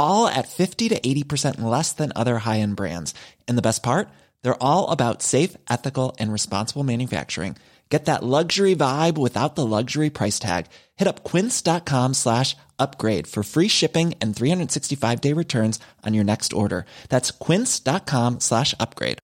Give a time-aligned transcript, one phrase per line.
[0.00, 3.14] all at 50 to 80% less than other high-end brands.
[3.46, 4.08] And the best part?
[4.42, 7.56] They're all about safe, ethical, and responsible manufacturing.
[7.90, 10.66] Get that luxury vibe without the luxury price tag.
[10.96, 16.86] Hit up quince.com slash upgrade for free shipping and 365-day returns on your next order.
[17.08, 19.18] That's quince.com slash upgrade.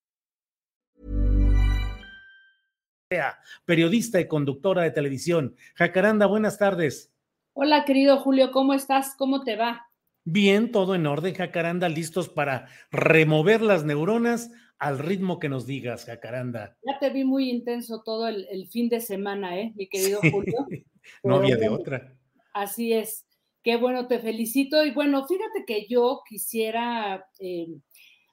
[3.64, 5.54] Periodista y conductora de televisión.
[5.78, 7.12] Jacaranda, buenas tardes.
[7.54, 9.14] Hola, querido Julio, ¿cómo estás?
[9.16, 9.85] ¿Cómo te va?
[10.28, 16.04] Bien, todo en orden, Jacaranda, listos para remover las neuronas al ritmo que nos digas,
[16.04, 16.76] Jacaranda.
[16.84, 20.66] Ya te vi muy intenso todo el, fin de semana, ¿eh, mi querido Julio?
[21.22, 22.12] no había de otra.
[22.52, 23.24] Así es.
[23.62, 24.84] Qué bueno, te felicito.
[24.84, 27.68] Y bueno, fíjate que yo quisiera eh,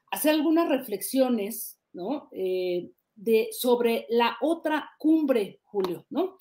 [0.09, 2.27] hacer algunas reflexiones, ¿no?
[2.31, 6.37] Eh, de, sobre la otra cumbre, Julio, ¿no?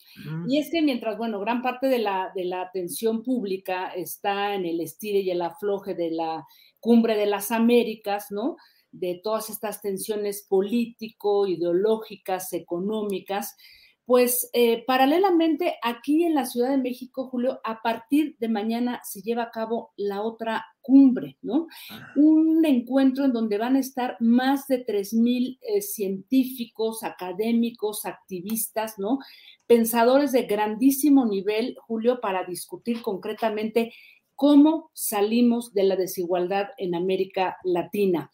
[0.48, 4.64] Y es que mientras, bueno, gran parte de la, de la atención pública está en
[4.64, 6.46] el estire y el afloje de la
[6.80, 8.56] cumbre de las Américas, ¿no?
[8.90, 13.56] De todas estas tensiones político, ideológicas, económicas,
[14.04, 19.22] pues eh, paralelamente aquí en la Ciudad de México, Julio, a partir de mañana se
[19.22, 21.68] lleva a cabo la otra cumbre, ¿no?
[22.16, 29.18] Un encuentro en donde van a estar más de 3.000 eh, científicos, académicos, activistas, ¿no?
[29.66, 33.94] Pensadores de grandísimo nivel, Julio, para discutir concretamente
[34.34, 38.30] cómo salimos de la desigualdad en América Latina.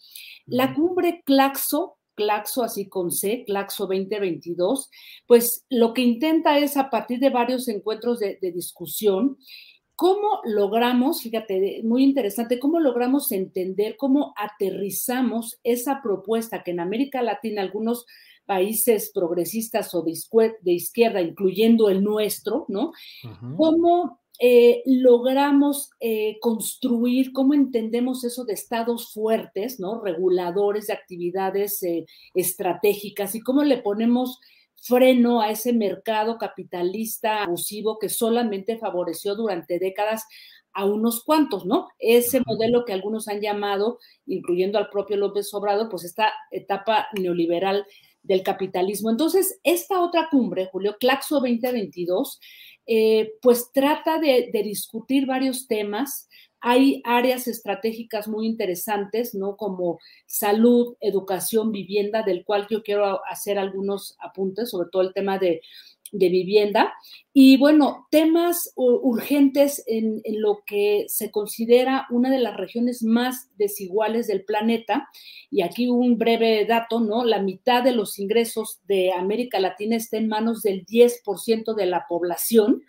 [0.47, 4.91] La cumbre Claxo Claxo, así con C, Claxo 2022,
[5.29, 9.39] pues lo que intenta es a partir de varios encuentros de, discusión,
[9.99, 17.21] ¿Cómo logramos, fíjate, muy interesante, cómo logramos entender, cómo aterrizamos esa propuesta que en América
[17.21, 18.07] Latina algunos
[18.47, 22.93] países progresistas o de, izquierda, incluyendo el nuestro, ¿no?
[23.57, 30.01] ¿Cómo eh, logramos eh, construir, cómo entendemos eso de estados fuertes, ¿no?
[30.01, 34.39] Reguladores de actividades eh, estratégicas y cómo le ponemos
[34.81, 40.25] freno a ese mercado capitalista abusivo que solamente favoreció durante décadas
[40.73, 41.89] a unos cuantos, ¿no?
[41.99, 47.85] Ese modelo que algunos han llamado, incluyendo al propio López Obrador, pues esta etapa neoliberal
[48.23, 49.11] del capitalismo.
[49.11, 52.39] Entonces, esta otra cumbre, Julio, Claxo 2022,
[52.87, 56.29] eh, pues trata de, discutir varios temas.
[56.61, 59.57] Hay áreas estratégicas muy interesantes, ¿no?
[59.57, 65.39] Como salud, educación, vivienda, del cual yo quiero hacer algunos apuntes, sobre todo el tema
[65.39, 65.61] de
[66.13, 66.93] de vivienda.
[67.33, 74.27] Y bueno, temas urgentes en, lo que se considera una de las regiones más desiguales
[74.27, 75.09] del planeta.
[75.51, 77.25] Y aquí un breve dato, ¿no?
[77.25, 82.07] La mitad de los ingresos de América Latina está en manos del 10% de la
[82.09, 82.83] población.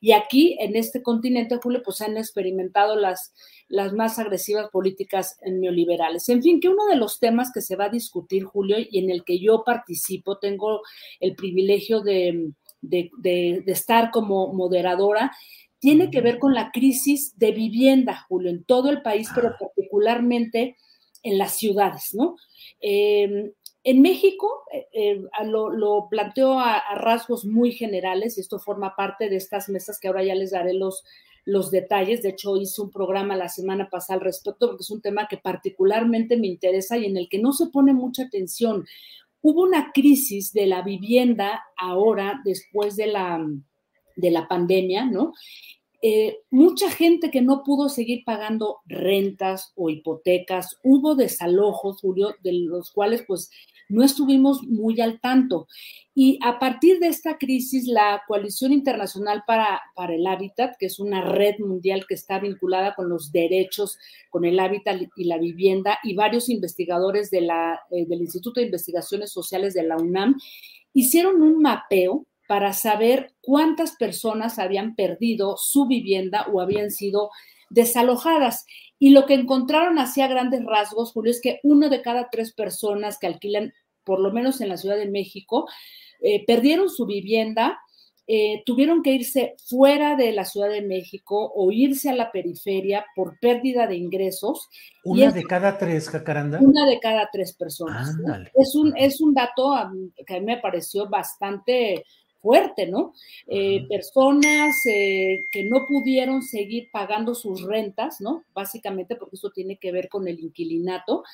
[0.00, 3.32] Y aquí, en este continente, Julio, pues han experimentado las,
[3.68, 6.28] las más agresivas políticas neoliberales.
[6.28, 9.10] En fin, que uno de los temas que se va a discutir, Julio, y en
[9.10, 10.82] el que yo participo, tengo
[11.20, 15.32] el privilegio de, de, estar como moderadora,
[15.78, 19.56] tiene que ver con la crisis de vivienda, Julio, en todo el país, pero ah.
[19.58, 20.76] particularmente
[21.22, 22.36] en las ciudades, ¿no?
[22.80, 23.52] Em,
[23.86, 29.36] en México eh, eh, lo, planteo a, rasgos muy generales y esto forma parte de
[29.36, 31.04] estas mesas que ahora ya les daré los,
[31.70, 32.20] detalles.
[32.20, 35.36] De hecho, hice un programa la semana pasada al respecto porque es un tema que
[35.36, 38.84] particularmente me interesa y en el que no se pone mucha atención.
[39.40, 43.46] Hubo una crisis de la vivienda ahora, después de la,
[44.16, 45.32] de la pandemia, ¿no?
[46.02, 52.52] Eh, mucha gente que no pudo seguir pagando rentas o hipotecas, hubo desalojos, Julio, de
[52.52, 53.50] los cuales pues
[53.88, 55.66] no estuvimos muy al tanto.
[56.14, 60.98] Y a partir de esta crisis, la Coalición Internacional para, para el Hábitat, que es
[60.98, 63.98] una red mundial que está vinculada con los derechos,
[64.30, 68.66] con el hábitat y la vivienda, y varios investigadores de la, eh, del Instituto de
[68.66, 70.36] Investigaciones Sociales de la UNAM,
[70.94, 77.30] hicieron un mapeo para saber cuántas personas habían perdido su vivienda o habían sido
[77.70, 78.66] desalojadas.
[78.98, 83.18] Y lo que encontraron hacia grandes rasgos, Julio, es que uno de cada tres personas
[83.18, 83.72] que alquilan,
[84.04, 85.66] por lo menos en la Ciudad de México,
[86.20, 87.78] eh, perdieron su vivienda,
[88.28, 93.06] eh, tuvieron que irse fuera de la Ciudad de México o irse a la periferia
[93.14, 94.68] por pérdida de ingresos.
[95.04, 96.58] ¿Una de cada tres, Jacaranda?
[96.60, 98.16] Una de cada tres personas.
[98.54, 99.76] Es, un, es un dato
[100.26, 102.04] que a mí me pareció bastante
[102.46, 103.12] fuerte, ¿no?
[103.48, 108.44] Eh, personas eh, que no pudieron seguir pagando sus rentas, ¿no?
[108.54, 111.24] Básicamente porque eso tiene que ver con el inquilinato.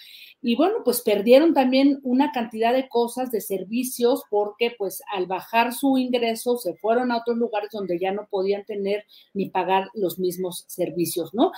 [0.41, 5.75] Y bueno, pues perdieron también una cantidad de cosas, de servicios, porque pues al bajar
[5.75, 9.05] su ingreso se fueron a otros lugares donde ya no podían tener
[9.35, 11.53] ni pagar los mismos servicios, ¿no?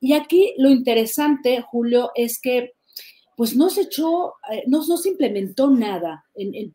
[0.00, 2.74] Y aquí lo interesante, Julio, es que
[3.38, 6.24] pues no se echó, eh, no, se implementó nada,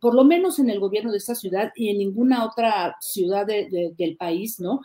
[0.00, 4.16] por lo menos en el gobierno de esta ciudad y en ninguna otra ciudad del
[4.16, 4.80] país, ¿no?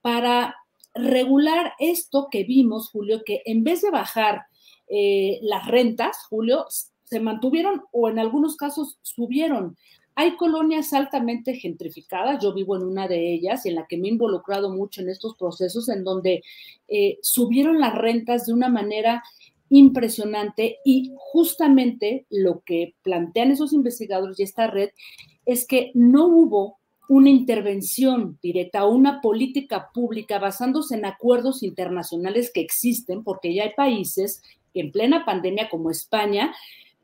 [0.00, 0.54] Para
[0.94, 4.42] regular esto que vimos, Julio, que en vez de bajar
[4.86, 6.66] eh, las rentas, Julio,
[7.02, 9.76] se mantuvieron o en algunos casos subieron.
[10.14, 14.06] Hay colonias altamente gentrificadas, yo vivo en una de ellas y en la que me
[14.06, 16.44] he involucrado mucho en estos procesos, en donde
[16.86, 19.24] eh, subieron las rentas de una manera
[19.68, 24.90] impresionante y justamente lo que plantean esos investigadores y esta red
[25.44, 26.78] es que no hubo
[27.08, 33.64] una intervención directa o una política pública basándose en acuerdos internacionales que existen, porque ya
[33.64, 34.42] hay países
[34.74, 36.54] que en plena pandemia como España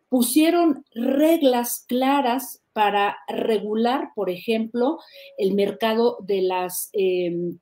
[0.08, 4.98] pusieron reglas claras para regular, por ejemplo,
[5.38, 7.54] el mercado de las eh,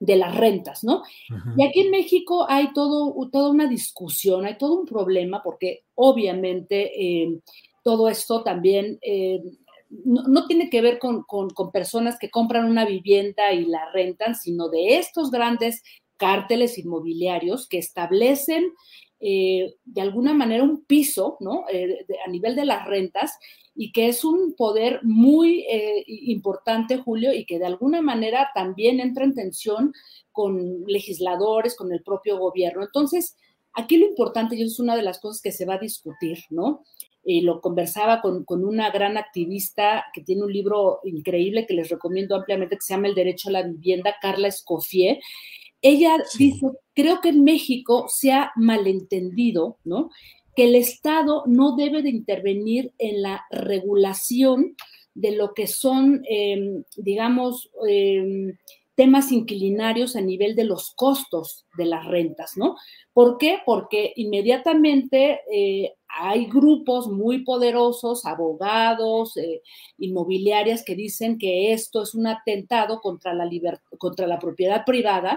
[0.00, 1.02] de las rentas, ¿no?
[1.56, 6.92] Y aquí en México hay todo, toda una discusión, hay todo un problema, porque obviamente
[7.00, 7.40] eh,
[7.82, 9.40] todo esto también eh,
[9.88, 11.24] no, tiene que ver con,
[11.72, 15.82] personas que compran una vivienda y la rentan, sino de estos grandes
[16.16, 18.72] cárteles inmobiliarios que establecen
[19.20, 21.64] eh, de alguna manera un piso, ¿no?
[21.66, 23.38] a nivel de las rentas
[23.74, 29.00] y que es un poder muy eh, importante, Julio, y que de alguna manera también
[29.00, 29.92] entra en tensión
[30.30, 32.84] con legisladores, con el propio gobierno.
[32.84, 33.36] Entonces,
[33.72, 36.84] aquí lo importante, y es una de las cosas que se va a discutir, ¿no?
[37.24, 42.36] Y lo conversaba con, una gran activista que tiene un libro increíble que les recomiendo
[42.36, 45.20] ampliamente, que se llama El Derecho a la Vivienda, Carla Escofié.
[45.80, 50.10] Ella dice, creo que en México se ha malentendido, ¿no?
[50.54, 54.76] Que el Estado no debe de intervenir en la regulación
[55.14, 58.56] de lo que son, em, digamos, em,
[58.94, 62.76] temas inquilinarios a nivel de los costos de las rentas, ¿no?
[63.12, 63.58] ¿Por qué?
[63.64, 69.62] Porque inmediatamente eh, hay grupos muy poderosos, abogados, eh,
[69.98, 73.48] inmobiliarias, que dicen que esto es un atentado contra la,
[73.98, 75.36] contra la propiedad privada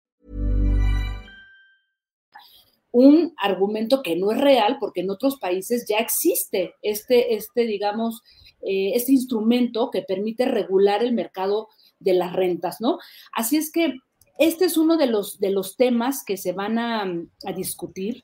[2.91, 8.21] Un argumento que no es real porque en otros países ya existe este, este digamos,
[8.61, 11.69] eh, este instrumento que permite regular el mercado
[11.99, 12.99] de las rentas, ¿no?
[13.33, 13.95] Así es que
[14.37, 17.05] este es uno de los, de los temas que se van a,
[17.55, 18.23] discutir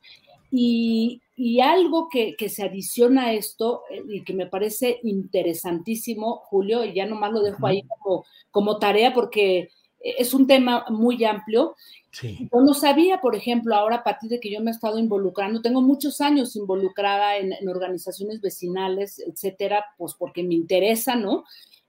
[0.52, 1.22] y,
[1.62, 7.06] algo que, se adiciona a esto eh, y que me parece interesantísimo, Julio, y ya
[7.06, 9.70] nomás lo dejo ahí como, como tarea porque
[10.00, 11.76] es un tema muy amplio,
[12.22, 15.62] yo no sabía, por ejemplo, ahora a partir de que yo me he estado involucrando,
[15.62, 21.44] tengo muchos años involucrada en, organizaciones vecinales, etcétera, pues porque me interesa, ¿no?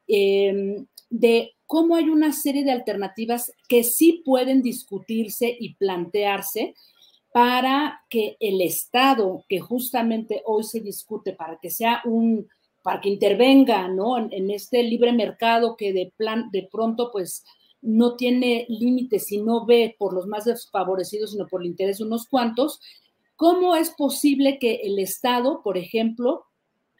[0.07, 6.75] Em, de cómo hay una serie de alternativas que sí pueden discutirse y plantearse
[7.33, 12.49] para que el Estado, que justamente hoy se discute, para que sea un,
[12.83, 14.19] para que intervenga, ¿no?
[14.19, 17.45] En, este libre mercado que de plan, de pronto, pues,
[17.81, 22.05] no tiene límites y no ve por los más desfavorecidos, sino por el interés de
[22.05, 22.81] unos cuantos,
[23.37, 26.45] ¿cómo es posible que el Estado, por ejemplo,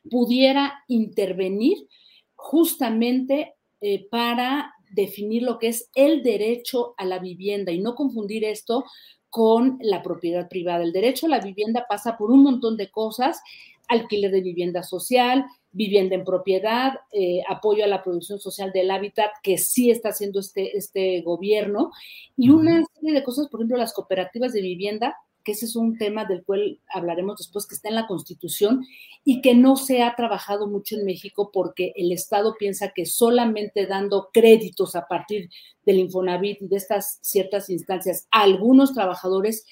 [0.09, 1.89] pudiera intervenir
[2.35, 8.45] justamente eh, para definir lo que es el derecho a la vivienda y no confundir
[8.45, 8.85] esto
[9.31, 10.83] con la propiedad privada.
[10.83, 13.41] El derecho a la vivienda pasa por un montón de cosas,
[13.89, 19.31] alquiler de vivienda social, vivienda en propiedad, eh, apoyo a la producción social del hábitat,
[19.43, 21.91] que sí está haciendo este, este gobierno,
[22.37, 25.17] y una serie de cosas, por ejemplo, las cooperativas de vivienda
[25.49, 28.85] que ese es un tema del cual hablaremos después, que está en la Constitución
[29.25, 33.87] y que no se ha trabajado mucho en México porque el Estado piensa que solamente
[33.87, 35.49] dando créditos a partir
[35.87, 39.65] del Infonavit y de estas ciertas instancias a algunos trabajadores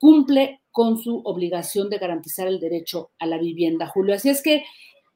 [0.00, 4.16] cumple con su obligación de garantizar el derecho a la vivienda, Julio.
[4.16, 4.64] Así es que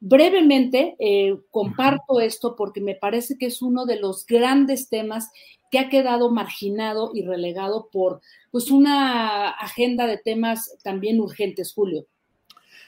[0.07, 5.31] brevemente eh, comparto esto porque me parece que es uno de los grandes temas
[5.71, 8.21] que ha quedado marginado y relegado por
[8.51, 12.07] pues una agenda de temas también urgentes, Julio.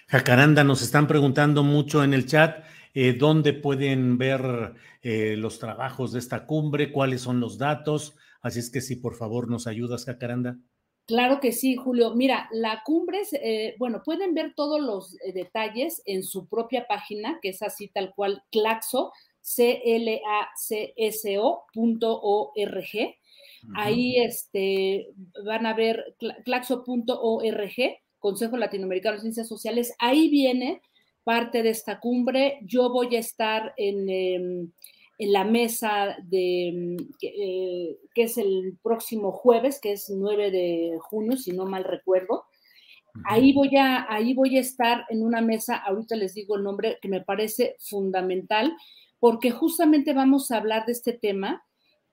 [0.09, 6.13] Jacaranda, nos están preguntando mucho en el chat eh, dónde pueden ver eh, los trabajos
[6.13, 8.15] de esta cumbre, cuáles son los datos.
[8.43, 10.59] Así es que sí, por favor, nos ayudas, Jacaranda.
[11.07, 12.15] Claro que sí, Julio.
[12.15, 17.51] Mira, la cumbre, eh, bueno, pueden ver todos los detalles en su propia página, que
[17.51, 19.13] es así tal cual, Claxo,
[21.85, 23.17] clacso.org.
[23.75, 25.09] Ahí este,
[25.45, 27.73] van a ver claxo.org,
[28.19, 29.95] Consejo Latinoamericano de Ciencias Sociales.
[29.99, 30.81] Ahí viene
[31.25, 32.59] parte de esta cumbre.
[32.63, 34.73] Yo voy a estar en,
[35.19, 40.99] em, la mesa de, em, eh, que es el próximo jueves, que es 9 de
[41.01, 42.45] junio, si no mal recuerdo.
[43.25, 46.99] Ahí voy, a, ahí voy a estar en una mesa, ahorita les digo el nombre,
[47.01, 48.77] que me parece fundamental,
[49.19, 51.65] porque justamente vamos a hablar de este tema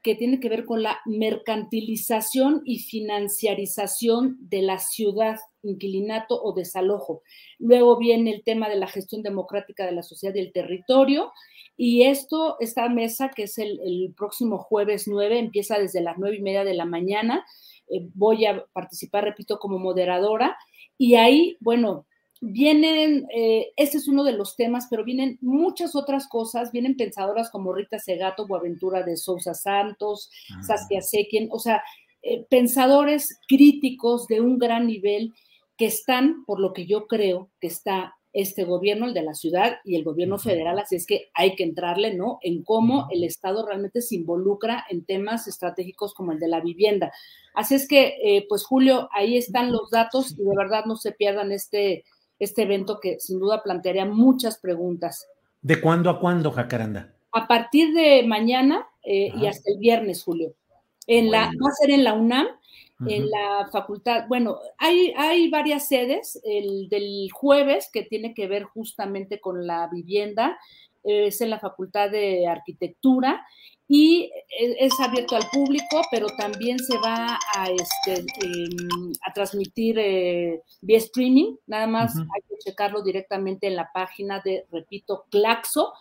[0.01, 7.24] que tiene que ver con la mercantilización y financiarización de la ciudad, inquilinato o desalojo.
[7.60, 11.32] Luego viene el tema de la gestión democrática de la sociedad y el territorio.
[11.75, 16.41] Y esto, esta mesa, que es el, próximo jueves 9, empieza desde las nueve y
[16.41, 17.46] media de la mañana.
[17.89, 20.55] Eh, voy a participar, repito, como moderadora.
[20.98, 22.05] Y ahí, bueno,
[22.41, 27.50] vienen, eh, ese es uno de los temas, pero vienen muchas otras cosas, vienen pensadoras
[27.50, 30.62] como Rita Segato, Boaventura de Sousa Santos, ah.
[30.62, 31.82] Saskia Sekien, o sea,
[32.22, 35.34] eh, pensadores críticos de un gran nivel
[35.77, 39.77] que están, por lo que yo creo que está este gobierno, el de la ciudad
[39.86, 42.39] y el gobierno federal, así es que hay que entrarle, ¿no?
[42.42, 47.12] En cómo el Estado realmente se involucra en temas estratégicos como el de la vivienda.
[47.53, 51.12] Así es que, eh, pues Julio, ahí están los datos y de verdad no se
[51.12, 52.06] pierdan este,
[52.39, 55.27] este evento que sin duda plantearía muchas preguntas.
[55.62, 57.13] ¿De cuándo a cuándo, Jacaranda?
[57.32, 60.56] A partir de mañana eh, y hasta el viernes, Julio.
[61.06, 62.48] En la, va a ser en la UNAM,
[63.07, 64.27] en la facultad.
[64.27, 66.39] Bueno, hay, hay varias sedes.
[66.43, 70.57] El del jueves, que tiene que ver justamente con la vivienda,
[71.03, 73.45] es en la Facultad de Arquitectura
[73.88, 80.62] y es abierto al público, pero también se va a, este, em, a transmitir eh,
[80.81, 81.57] vía streaming.
[81.67, 85.93] Nada más hay que checarlo directamente en la página de, repito, claxo.org.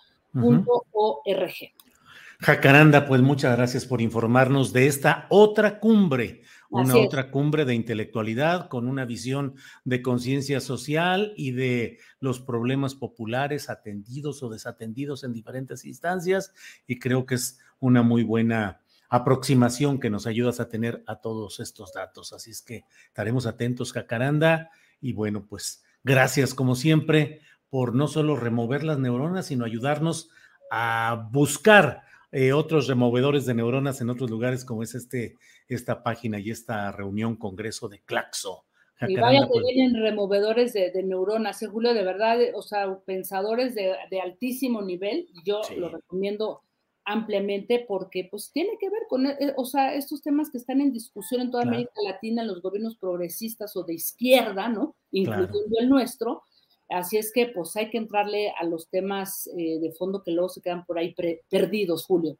[2.42, 8.68] Jacaranda, pues muchas gracias por informarnos de esta otra cumbre, una otra cumbre de intelectualidad
[8.68, 15.32] con una visión de conciencia social y de los problemas populares atendidos o desatendidos en
[15.32, 16.52] diferentes instancias.
[16.84, 21.60] Y creo que es una muy buena aproximación que nos ayudas a tener a todos
[21.60, 22.32] estos datos.
[22.32, 24.70] Así es que estaremos atentos, Jacaranda.
[25.00, 30.28] Y bueno, pues gracias como siempre por no solo remover las neuronas, sino ayudarnos
[30.72, 35.36] a buscar eh, otros removedores de neuronas en otros lugares, como es este,
[35.68, 38.64] esta página y esta reunión, congreso de Claxo.
[39.06, 43.74] Y vaya que pues vienen removedores de, neuronas, ¿eh, Julio, de verdad, o sea, pensadores
[43.74, 45.28] de, altísimo nivel.
[45.44, 46.62] Yo lo recomiendo
[47.04, 50.92] ampliamente porque pues tiene que ver con, eh, o sea, estos temas que están en
[50.92, 54.96] discusión en toda América Latina, en los gobiernos progresistas o de izquierda, ¿no?
[55.10, 56.44] Incluyendo el nuestro.
[56.88, 60.48] Así es que pues hay que entrarle a los temas eh, de fondo que luego
[60.48, 61.14] se quedan por ahí
[61.48, 62.36] perdidos, Julio.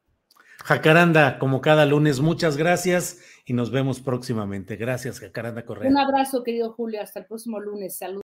[0.64, 4.76] Jacaranda, como cada lunes, muchas gracias y nos vemos próximamente.
[4.76, 5.90] Gracias, Jacaranda Correa.
[5.90, 7.02] Un abrazo, querido Julio.
[7.02, 7.96] Hasta el próximo lunes.
[7.96, 8.22] Saludos.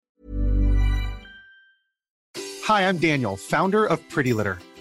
[2.67, 4.57] Hi, I'm Daniel, founder of Pretty Litter.